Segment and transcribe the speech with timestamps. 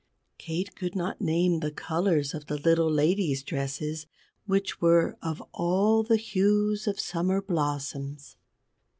[0.39, 4.07] Kate could not name the colours of the little ladies' dresses,
[4.47, 8.35] which were of all the hues of Summer blossoms.